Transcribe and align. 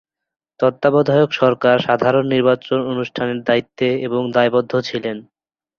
তত্ত্বাবধায়ক 0.59 1.29
সরকার 1.33 1.75
সাধারণ 1.79 2.25
নির্বাচন 2.27 2.79
অনুষ্ঠানের 2.93 3.39
দায়িত্বে 3.43 3.87
এবং 4.07 4.21
দায়বদ্ধ 4.31 4.73
ছিলেন। 4.79 5.17